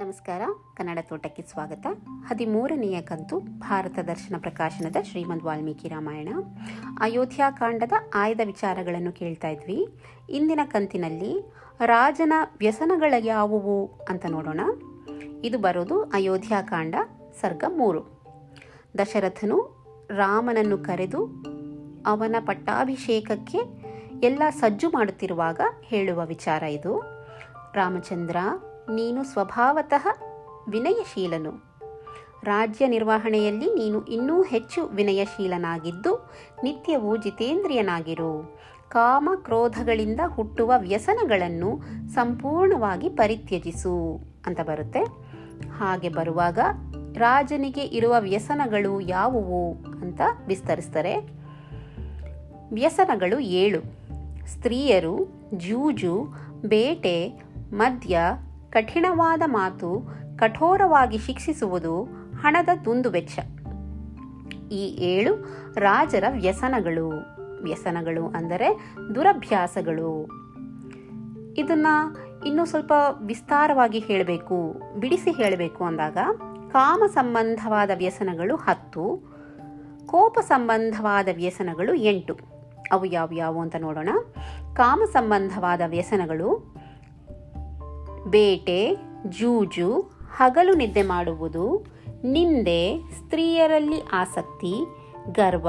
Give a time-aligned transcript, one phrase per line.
[0.00, 0.42] ನಮಸ್ಕಾರ.
[0.76, 1.86] ಕನ್ನಡ ತೋಟಕ್ಕೆ ಸ್ವಾಗತ.
[2.26, 6.28] ಹದಿಮೂರನೆಯ ಕಂತು, ಭಾರತ ದರ್ಶನ ಪ್ರಕಾಶನದ ಶ್ರೀಮದ್ ವಾಲ್ಮೀಕಿ ರಾಮಾಯಣ.
[7.00, 9.88] ಅಯೋಧ್ಯಾಕಾಂಡದ ಆಯ್ದ ವಿಚಾರಗಳನ್ನು ಕೇಳ್ತಾ ಇದ್ವಿ.
[10.30, 11.52] ಇಂದಿನ ಕಂತಿನಲ್ಲಿ,
[11.84, 14.60] ರಾಜನ ವ್ಯಸನಗಳ ಯಾವುವು ಅಂತ ನೋಡೋಣ.
[15.44, 16.94] ಇದು ಬರೋದು ಅಯೋಧ್ಯಾಕಾಂಡ
[17.40, 18.22] ಸರ್ಗ ಮೂರು.
[18.98, 21.44] ದಶರಥನು ರಾಮನನ್ನು ಕರೆದು
[22.06, 23.58] ಅವನ ಪಟ್ಟಾಭಿಷೇಕಕ್ಕೆ
[24.26, 27.00] ಎಲ್ಲ ಸಜ್ಜು ಮಾಡುತ್ತಿರುವಾಗ ಹೇಳುವ ವಿಚಾರ ಇದು.
[27.74, 28.36] ರಾಮಚಂದ್ರ
[28.90, 30.06] ನೀನು ಸ್ವಭಾವತಃ
[30.68, 31.74] ವಿನಯಶೀಲನು.
[32.44, 36.30] ರಾಜ್ಯ ನಿರ್ವಹಣೆಯಲ್ಲಿ ನೀನು ಇನ್ನೂ ಹೆಚ್ಚು ವಿನಯಶೀಲನಾಗಿದ್ದು
[36.62, 38.60] ನಿತ್ಯವೂ ಜಿತೇಂದ್ರಿಯನಾಗಿರು.
[38.88, 45.00] ಕಾಮ ಕ್ರೋಧಗಳಿಂದ ಹುಟ್ಟುವ ವ್ಯಸನಗಳನ್ನು ಸಂಪೂರ್ಣವಾಗಿ ಪರಿತ್ಯಜಿಸು ಅಂತ ಬರುತ್ತೆ.
[45.68, 46.58] ಹಾಗೆ ಬರುವಾಗ
[47.16, 51.16] ರಾಜನಿಗೆ ಇರುವ ವ್ಯಸನಗಳು ಯಾವುವು ಅಂತ ವಿಸ್ತರಿಸ್ತಾರೆ.
[52.72, 53.80] ವ್ಯಸನಗಳು ಏಳು.
[54.46, 56.28] ಸ್ತ್ರೀಯರು, ಜೂಜು,
[56.66, 58.20] ಬೇಟೆ, ಮದ್ಯ
[58.74, 62.04] ಕಠಿಣವಾದ ಮಾತು ಕಠೋರವಾಗಿ ಶಿಕ್ಷಿಸುವುದು
[62.36, 63.38] ಹಣದ ದುಂದುವೆಚ್ಚ
[64.72, 65.34] ಈ ಏಳು
[65.74, 67.08] ರಾಜರ ವ್ಯಸನಗಳು.
[67.62, 70.28] ವ್ಯಸನಗಳು ಅಂದರೆ ದುರಭ್ಯಾಸಗಳು.
[71.56, 71.86] ಇದನ್ನ
[72.46, 74.80] ಇನ್ನೂ ಸ್ವಲ್ಪ ವಿಸ್ತಾರವಾಗಿ ಹೇಳಬೇಕು.
[75.00, 76.16] ಬಿಡಿಸಿ ಹೇಳಬೇಕು ಅಂದಾಗ,
[76.72, 79.34] ಕಾಮ ಸಂಬಂಧವಾದ ವ್ಯಸನಗಳು ಹತ್ತು,
[80.06, 82.38] ಕೋಪ ಸಂಬಂಧವಾದ ವ್ಯಸನಗಳು ಎಂಟು.
[82.92, 84.08] ಅವು ಯಾವ್ಯಾವು ಅಂತ ನೋಡೋಣ.
[84.74, 86.73] ಕಾಮ ಸಂಬಂಧವಾದ ವ್ಯಸನಗಳು
[88.30, 88.96] ಬೇಟೆ,
[89.28, 91.86] ಜೂಜು, ಹಗಲು ನಿದ್ದೆ ಮಾಡುವುದು,
[92.24, 94.86] ನಿಂದೆ, ಸ್ತ್ರೀಯರಲ್ಲಿ ಆಸಕ್ತಿ,
[95.32, 95.68] ಗರ್ವ,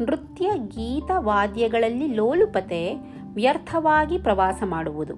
[0.00, 2.94] ನೃತ್ಯ, ಗೀತ, ವಾದ್ಯಗಳಲ್ಲಿ ಲೋಲುಪತೆ,
[3.34, 5.14] ವ್ಯರ್ಥವಾಗಿ ಪ್ರವಾಸ ಮಾಡುವುದು.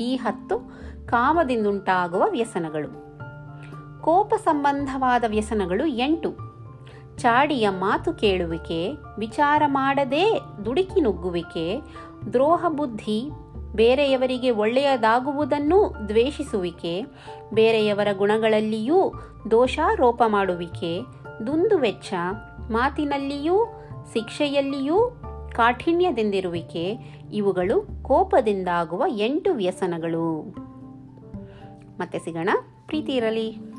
[0.00, 0.58] ಈ ಹತ್ತು
[1.06, 3.10] ಕಾಮದಿಂದುಂಟಾಗುವ ವ್ಯಸನಗಳು.
[4.02, 6.36] ಕೋಪ ಸಂಬಂಧವಾದ ವ್ಯಸನಗಳು ಎಂಟು.
[7.18, 11.80] ಚಾಡಿಯ ಮಾತು ಕೇಳುವಿಕೆ, ವಿಚಾರ ಮಾಡದೇ ದುಡುಕಿ ನುಗ್ಗುವಿಕೆ,
[12.32, 13.30] ದ್ರೋಹ ಬುದ್ಧಿ
[13.74, 17.06] ಬೇರೆಯವರಿಗೆ ಒಳ್ಳೆಯದಾಗುವುದನ್ನು ದ್ವೇಷಿಸುವಿಕೆ,
[17.54, 19.12] ಬೇರೆಯವರ ಗುಣಗಳಲ್ಲಿಯೂ
[19.50, 21.00] ದೋಷಾರೋಪ ಮಾಡುವಿಕೆ
[21.46, 22.14] ದುಂದುವೆಚ್ಚ
[22.70, 23.64] ಮಾತಿನಲ್ಲಿಯೂ,
[24.12, 25.22] ಶಿಕ್ಷೆಯಲ್ಲಿಯೂ
[25.54, 26.96] ಕಾಠಿಣ್ಯದಿಂದಿರುವಿಕೆ,
[27.32, 30.54] ಇವುಗಳು ಕೋಪದಿಂದಾಗುವ ಎಂಟು ವ್ಯಸನಗಳು.
[32.00, 32.48] ಮತ್ತೆ ಸಿಗೋಣ,
[32.86, 33.69] ಪ್ರೀತಿ ಇರಲಿ.